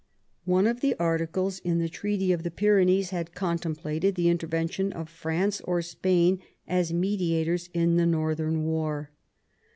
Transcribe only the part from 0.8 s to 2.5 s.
the articles in the Treaty of the